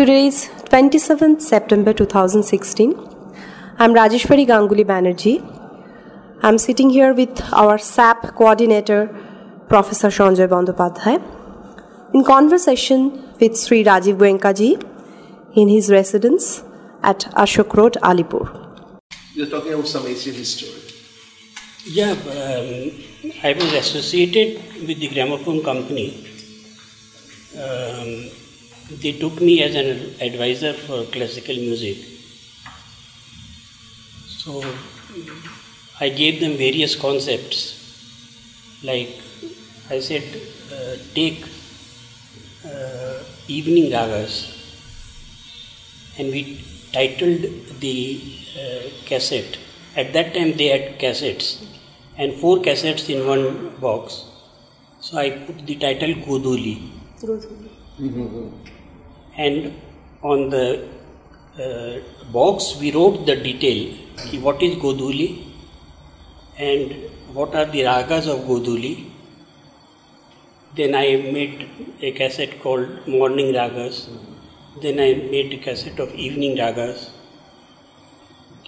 Today 0.00 0.28
is 0.28 0.48
27th 0.70 1.42
September 1.42 1.92
2016. 1.92 2.94
I'm 3.78 3.92
Rajeswary 3.92 4.46
Ganguly 4.50 4.82
Banerjee. 4.90 5.34
I'm 6.42 6.56
sitting 6.56 6.88
here 6.88 7.12
with 7.12 7.42
our 7.52 7.76
SAP 7.76 8.34
coordinator, 8.34 9.14
Professor 9.68 10.08
Sanjoy 10.08 10.48
Bandopadhyay, 10.48 11.18
in 12.14 12.24
conversation 12.24 13.10
with 13.40 13.58
Sri 13.58 13.84
Rajeev 13.84 14.16
Goenkaji 14.16 14.72
in 15.56 15.68
his 15.68 15.90
residence 15.90 16.62
at 17.02 17.28
Ashok 17.44 17.74
Road, 17.74 17.98
Alipore. 18.02 18.48
You're 19.34 19.50
talking 19.50 19.74
about 19.74 19.86
some 19.86 20.06
Asian 20.06 20.32
history. 20.32 20.80
Yeah, 21.84 22.12
um, 22.12 22.90
I 23.44 23.52
was 23.52 23.74
associated 23.74 24.62
with 24.88 24.98
the 24.98 25.08
gramophone 25.08 25.62
company. 25.62 26.26
Um, 27.54 28.30
they 28.98 29.12
took 29.12 29.40
me 29.40 29.62
as 29.62 29.74
an 29.74 30.14
advisor 30.20 30.72
for 30.72 31.04
classical 31.04 31.54
music. 31.54 31.98
So 34.26 34.64
I 36.00 36.08
gave 36.08 36.40
them 36.40 36.56
various 36.56 36.96
concepts. 36.96 37.76
Like 38.82 39.10
I 39.90 40.00
said, 40.00 40.24
uh, 40.72 40.96
take 41.14 41.44
uh, 42.64 43.22
evening 43.48 43.92
ragas, 43.92 44.34
and 46.18 46.30
we 46.32 46.64
titled 46.92 47.42
the 47.80 48.22
uh, 48.58 48.90
cassette. 49.06 49.58
At 49.96 50.12
that 50.14 50.34
time, 50.34 50.56
they 50.56 50.68
had 50.68 50.98
cassettes, 50.98 51.64
and 52.16 52.34
four 52.34 52.58
cassettes 52.58 53.08
in 53.08 53.26
one 53.26 53.76
box. 53.80 54.24
So 55.00 55.18
I 55.18 55.30
put 55.30 55.66
the 55.66 55.76
title 55.76 56.14
Godhuli. 56.14 56.90
And 59.36 59.80
on 60.22 60.50
the 60.50 60.88
uh, 61.58 62.00
box, 62.32 62.76
we 62.80 62.92
wrote 62.92 63.26
the 63.26 63.36
detail 63.36 63.94
what 64.40 64.62
is 64.62 64.76
Godhuli 64.76 65.46
and 66.58 66.92
what 67.32 67.54
are 67.54 67.66
the 67.66 67.82
ragas 67.82 68.28
of 68.28 68.40
Godhuli. 68.46 69.10
Then 70.76 70.94
I 70.94 71.16
made 71.16 71.68
a 72.00 72.12
cassette 72.12 72.60
called 72.62 73.06
Morning 73.06 73.52
Ragas. 73.54 74.08
Then 74.80 75.00
I 75.00 75.14
made 75.30 75.52
a 75.52 75.58
cassette 75.58 75.98
of 75.98 76.14
Evening 76.14 76.56
Ragas. 76.56 77.10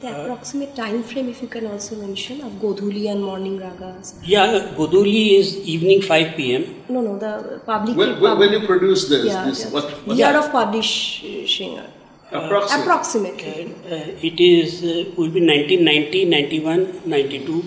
The 0.00 0.22
approximate 0.22 0.74
time 0.74 1.02
frame, 1.02 1.28
if 1.28 1.40
you 1.40 1.48
can 1.48 1.66
also 1.66 1.96
mention, 1.96 2.40
of 2.40 2.52
Godhuli 2.62 3.10
and 3.10 3.22
morning 3.22 3.58
ragas. 3.58 4.18
Yeah, 4.24 4.72
Godhuli 4.76 5.38
is 5.38 5.56
evening 5.58 6.02
5 6.02 6.36
pm. 6.36 6.64
No, 6.88 7.00
no, 7.00 7.18
the 7.18 7.60
public. 7.64 7.96
When, 7.96 8.20
when, 8.20 8.38
when 8.38 8.52
you 8.52 8.66
produce 8.66 9.08
this, 9.08 9.26
yeah, 9.26 9.44
this 9.44 9.64
yeah. 9.64 9.70
what, 9.70 9.84
what 10.06 10.16
year 10.16 10.36
of 10.36 10.50
publishing. 10.50 11.78
uh. 11.78 11.86
Approximately. 12.32 13.74
Uh, 13.88 14.28
it 14.28 14.40
is 14.40 14.82
uh, 14.82 15.10
will 15.16 15.30
be 15.30 15.40
1990, 15.46 16.24
91, 16.24 17.02
92. 17.06 17.62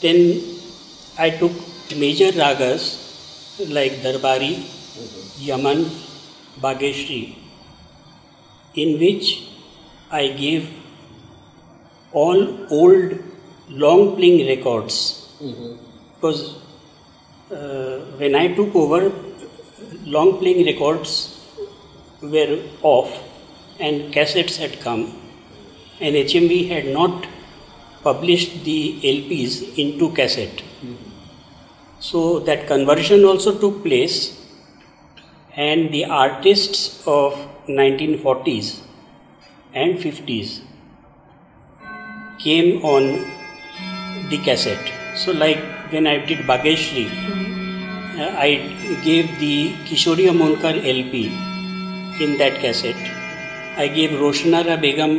Then 0.00 0.42
I 1.18 1.30
took 1.30 1.52
major 1.96 2.32
ragas 2.32 3.70
like 3.70 3.92
Darbari, 4.02 4.54
Yaman, 5.38 5.84
Bageshri, 6.60 7.36
in 8.74 8.98
which 8.98 9.48
I 10.10 10.28
gave 10.28 10.68
all 12.22 12.42
old 12.80 13.14
long 13.68 14.16
playing 14.16 14.46
records. 14.48 14.96
Because 16.14 16.42
uh, 17.52 17.96
when 18.20 18.34
I 18.34 18.46
took 18.58 18.74
over, 18.74 19.00
long 20.04 20.38
playing 20.38 20.64
records 20.66 21.12
were 22.22 22.62
off 22.82 23.10
and 23.78 24.12
cassettes 24.14 24.56
had 24.56 24.80
come, 24.80 25.02
and 26.00 26.14
HMV 26.14 26.68
had 26.68 26.86
not 26.86 27.26
published 28.02 28.64
the 28.64 28.80
LPs 29.02 29.76
into 29.76 30.12
cassette. 30.12 30.62
So 31.98 32.40
that 32.40 32.66
conversion 32.66 33.24
also 33.24 33.58
took 33.58 33.82
place, 33.82 34.16
and 35.56 35.90
the 35.92 36.04
artists 36.06 37.06
of 37.06 37.34
1940s 37.68 38.80
and 39.74 39.98
50s 39.98 40.60
came 42.46 42.84
on 42.84 43.08
the 44.30 44.38
cassette. 44.48 44.92
So, 45.16 45.32
like 45.32 45.58
when 45.92 46.06
I 46.06 46.16
did 46.26 46.40
Bageshri, 46.50 47.06
uh, 48.18 48.30
I 48.46 48.50
gave 49.04 49.38
the 49.38 49.54
Kishori 49.88 50.26
Amonkar 50.32 50.74
LP 50.96 51.26
in 52.24 52.38
that 52.38 52.60
cassette. 52.60 53.04
I 53.76 53.88
gave 53.88 54.10
Roshanara 54.10 54.80
Begum 54.80 55.16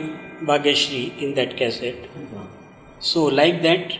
Bageshri 0.51 1.03
in 1.21 1.35
that 1.35 1.57
cassette. 1.57 2.07
So, 2.99 3.25
like 3.25 3.61
that, 3.61 3.93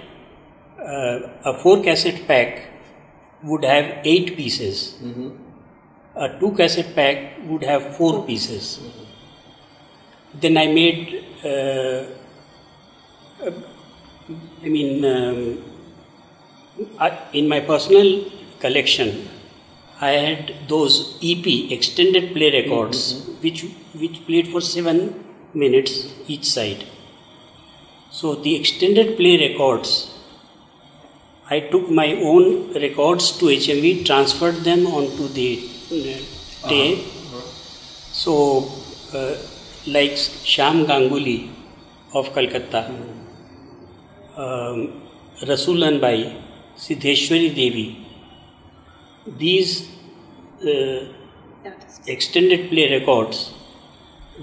uh, 0.80 1.20
a 1.52 1.54
four 1.64 1.84
cassette 1.84 2.22
pack 2.28 2.64
would 3.44 3.64
have 3.64 4.00
eight 4.04 4.36
pieces. 4.36 4.96
A 6.16 6.30
two 6.40 6.52
cassette 6.52 6.96
pack 6.96 7.38
would 7.46 7.64
have 7.64 7.96
four 7.98 8.26
pieces. 8.26 8.80
Then 10.34 10.58
I 10.58 10.66
made, 10.68 11.24
uh, 11.44 12.06
I 13.40 14.68
mean, 14.68 15.06
um, 15.06 15.64
I, 17.00 17.18
in 17.34 17.48
my 17.48 17.60
personal 17.60 18.32
collection, 18.60 19.30
I 20.02 20.10
had 20.10 20.54
those 20.68 21.18
EP 21.24 21.72
extended 21.72 22.34
play 22.34 22.52
records, 22.52 23.00
which 23.42 23.66
which 23.94 24.26
played 24.26 24.48
for 24.48 24.62
seven 24.62 25.24
minutes 25.54 26.14
each 26.28 26.46
side. 26.46 26.86
So 28.12 28.36
the 28.36 28.56
extended 28.56 29.18
play 29.18 29.38
records, 29.50 30.12
I 31.50 31.60
took 31.60 31.90
my 31.90 32.14
own 32.14 32.74
records 32.74 33.32
to 33.40 33.46
HMV, 33.46 34.06
transferred 34.06 34.64
them 34.70 34.88
onto 34.88 35.28
the 35.28 35.70
uh, 35.92 36.70
tape. 36.70 37.06
So, 38.12 38.72
uh, 39.14 39.36
like 39.86 40.18
Sham 40.18 40.86
Ganguly 40.86 41.52
of 42.14 42.34
Calcutta, 42.34 42.88
um, 42.88 43.17
Rasulan 44.38 46.00
Bai, 46.00 46.36
Siddheshwari 46.78 47.56
Devi, 47.56 48.06
these 49.26 49.90
uh, 50.66 51.06
extended 52.06 52.70
play 52.70 53.00
records 53.00 53.54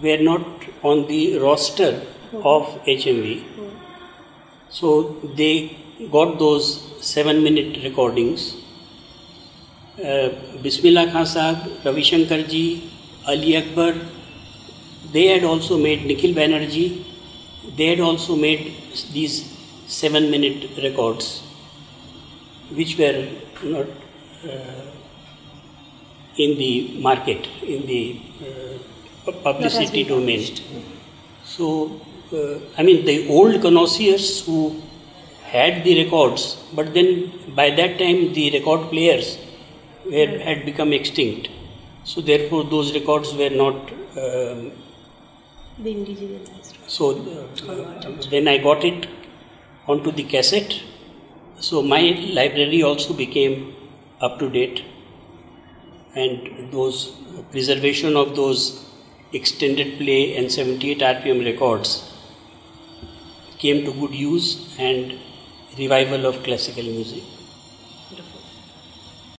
were 0.02 0.18
not 0.18 0.44
on 0.82 1.06
the 1.06 1.38
roster 1.38 2.02
of 2.32 2.66
HMV. 2.86 3.44
So 4.68 5.12
they 5.36 5.76
got 6.10 6.38
those 6.40 6.82
seven 7.00 7.44
minute 7.44 7.84
recordings. 7.84 8.56
Uh, 9.96 10.30
Bismillah 10.60 11.12
Khan 11.12 11.24
Sahab, 11.24 11.84
Ravi 11.84 12.02
Shankar 12.02 12.42
ji, 12.42 12.90
Ali 13.28 13.56
Akbar, 13.56 13.94
they 15.12 15.28
had 15.28 15.44
also 15.44 15.78
made 15.78 16.04
Nikhil 16.04 16.34
Banerjee, 16.34 17.04
they 17.76 17.86
had 17.86 18.00
also 18.00 18.34
made 18.34 18.74
these 19.12 19.53
seven 19.86 20.30
minute 20.30 20.70
records, 20.82 21.42
which 22.72 22.98
were 22.98 23.28
not 23.62 23.86
uh, 24.44 24.84
in 26.36 26.58
the 26.58 26.98
market, 27.00 27.46
in 27.62 27.86
the 27.86 28.20
uh, 28.42 29.32
publicity 29.42 30.04
domain. 30.04 30.44
So, 31.44 32.00
uh, 32.32 32.58
I 32.78 32.82
mean, 32.82 33.04
the 33.04 33.28
old 33.28 33.60
connoisseurs 33.62 34.44
who 34.44 34.82
had 35.42 35.84
the 35.84 36.04
records, 36.04 36.56
but 36.74 36.92
then 36.94 37.32
by 37.54 37.70
that 37.70 37.98
time 37.98 38.32
the 38.32 38.50
record 38.58 38.90
players 38.90 39.38
were, 40.04 40.38
had 40.38 40.64
become 40.64 40.92
extinct. 40.92 41.48
So, 42.04 42.20
therefore, 42.20 42.64
those 42.64 42.92
records 42.94 43.32
were 43.34 43.50
not. 43.50 43.76
um 44.24 44.72
Being 45.84 46.04
digitalized. 46.06 46.74
so, 46.86 47.06
uh, 47.12 48.12
when 48.32 48.46
I 48.46 48.58
got 48.58 48.84
it 48.84 49.08
onto 49.86 50.10
the 50.10 50.24
cassette, 50.24 50.80
so 51.60 51.82
my 51.82 52.00
library 52.32 52.82
also 52.82 53.14
became 53.14 53.74
up 54.20 54.38
to 54.38 54.48
date, 54.48 54.82
and 56.14 56.72
those 56.72 57.12
preservation 57.50 58.16
of 58.16 58.34
those 58.36 58.84
extended 59.32 59.98
play 59.98 60.36
and 60.36 60.50
78 60.50 60.98
RPM 60.98 61.44
records 61.44 62.10
came 63.58 63.84
to 63.84 63.92
good 63.92 64.14
use 64.14 64.76
and 64.78 65.18
revival 65.78 66.26
of 66.26 66.42
classical 66.44 66.84
music. 66.84 67.22